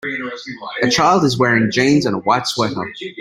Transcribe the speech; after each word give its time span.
A 0.81 0.89
child 0.89 1.23
is 1.25 1.37
wearing 1.37 1.69
jeans 1.69 2.07
and 2.07 2.15
a 2.15 2.19
white 2.21 2.47
sweater. 2.47 2.91